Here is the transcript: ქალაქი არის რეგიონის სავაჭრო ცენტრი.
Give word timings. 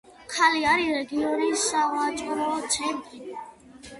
ქალაქი 0.35 0.61
არის 0.69 0.87
რეგიონის 0.93 1.65
სავაჭრო 1.73 2.47
ცენტრი. 2.77 3.21